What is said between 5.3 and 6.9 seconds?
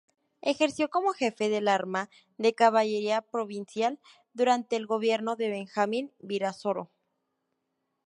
de Benjamín Virasoro.